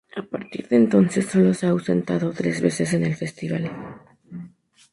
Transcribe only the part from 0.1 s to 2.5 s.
A partir de entonces solo se ha ausentado